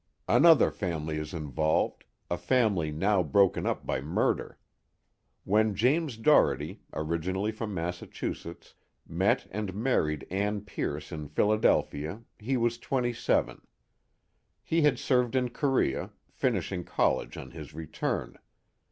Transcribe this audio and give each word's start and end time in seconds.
_)"Another 0.35 0.71
family 0.71 1.17
is 1.19 1.31
involved, 1.31 2.05
a 2.31 2.35
family 2.35 2.91
now 2.91 3.21
broken 3.21 3.67
up 3.67 3.85
by 3.85 4.01
murder. 4.01 4.57
When 5.43 5.75
James 5.75 6.17
Doherty, 6.17 6.81
originally 6.91 7.51
from 7.51 7.75
Massachusetts, 7.75 8.73
met 9.07 9.45
and 9.51 9.75
married 9.75 10.25
Ann 10.31 10.61
Pierce 10.61 11.11
in 11.11 11.27
Philadelphia, 11.27 12.23
he 12.39 12.57
was 12.57 12.79
twenty 12.79 13.13
seven. 13.13 13.61
He 14.63 14.81
had 14.81 14.97
served 14.97 15.35
in 15.35 15.49
Korea, 15.51 16.09
finishing 16.31 16.83
college 16.83 17.37
on 17.37 17.51
his 17.51 17.75
return. 17.75 18.39